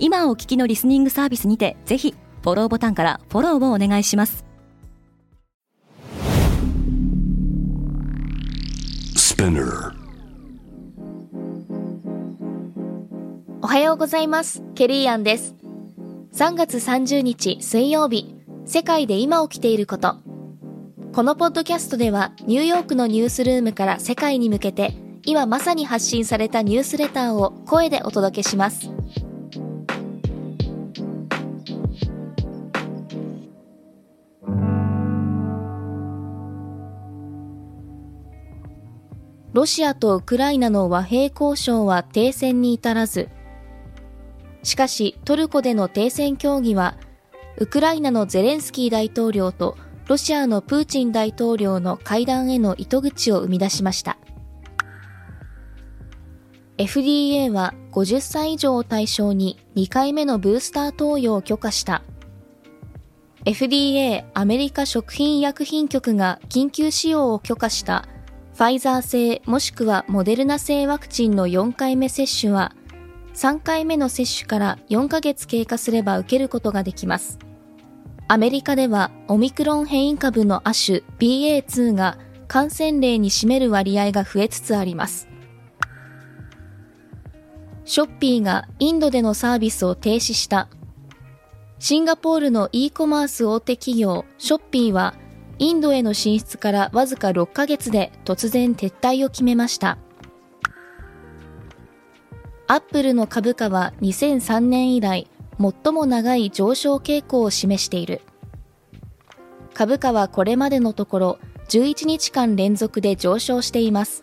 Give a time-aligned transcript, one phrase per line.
[0.00, 4.44] 今お聞きのリスニングサービスにてぜひフォローボタンからフォローをお願いします。
[13.60, 14.62] おはようございます。
[14.74, 15.56] ケリーアンです。
[16.32, 18.36] 3月30日水曜日
[18.66, 20.16] 世界で今起きていること。
[21.12, 24.92] このポッドキャストではニューヨークのニュースルームから世界に向けて
[25.24, 28.90] 今まさに発信されたニュースレターを声でお届けします
[39.58, 43.28] ロシアとウクライナの和平交渉は停戦に至らず、
[44.62, 46.96] しかしトルコでの停戦協議は、
[47.56, 54.16] ウクライナのゼレンスキー大統領とロシアのプーチン大統領の会談への糸口を生み出しました。
[56.76, 62.04] FDA は50歳以上を対象に2回目のブースター投与を許可した。
[63.44, 68.06] FDA アメリカ食品医薬品局が緊急使用を許可した
[68.58, 72.74] ファイザー製もしくはモデルナ製ワクチンの4回目接種は、
[73.34, 77.38] 3回目の接種から4ヶ月経過すれば受けることができます。
[78.26, 85.28] アメリカではオミクロン変異株の亜種 BA2 が感染例に占める割合が増えつつあります。
[87.84, 90.68] ショッピーがインドでのサービスを停止した。
[91.78, 95.14] シンガポールの e コマース大手企業ショッピーは
[95.58, 99.98] インドへの進出からわずか6ヶ月で突然撤退を決めました。
[102.68, 105.26] アップルの株価は2003年以来、
[105.58, 108.20] 最も長い上昇傾向を示している。
[109.74, 111.38] 株価はこれまでのところ
[111.68, 114.22] 11日間連続で上昇しています。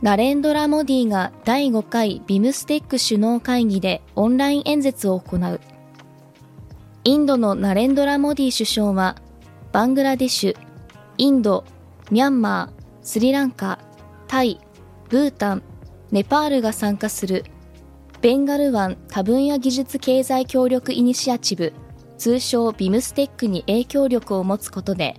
[0.00, 5.60] ナレンドラ・モディが第5回ビムステック首脳会議でオンライン演説を行う。
[7.08, 9.16] インドのナレンドラ・モディ首相は、
[9.72, 10.56] バングラデシュ、
[11.16, 11.64] インド、
[12.10, 13.78] ミャンマー、スリランカ、
[14.26, 14.60] タイ、
[15.08, 15.62] ブータン、
[16.10, 17.46] ネパールが参加する
[18.20, 21.72] ベンガル湾多分野技術経済協力イニシアチブ、
[22.18, 25.16] 通称ビムステックに影響力を持つことで、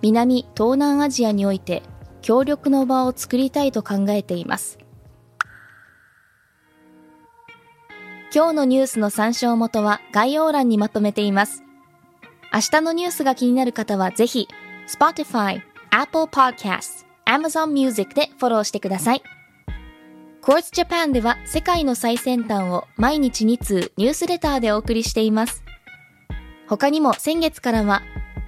[0.00, 1.82] 南東南アジアにおいて
[2.22, 4.78] 協力の場を作りたいと考えています。
[8.34, 11.62] 今日のニュースの参照元は概要欄にまとめています。
[12.50, 14.48] 明日のニュースが気になる方はぜひ、
[14.88, 15.60] Spotify、
[15.90, 19.22] Apple Podcasts、Amazon Music でフォローしてください。
[20.40, 25.62] Quartz Japan では世界の最先端を毎日2通ニュースレターでお送りしています。
[26.68, 28.02] 他にも先月からは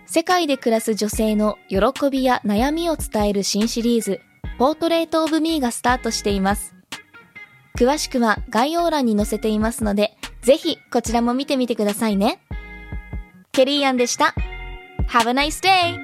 [0.06, 1.78] 世界で暮らす女性の喜
[2.10, 4.20] びや悩みを伝える新シリーズ、
[4.58, 6.74] ポートレートオブミーがスタートしています。
[7.76, 12.40] 詳しくは概要欄に載せていますので、ぜひこちらも見てみてくださいね。
[13.50, 14.34] ケリーアンでした。
[15.08, 16.03] Have a nice day!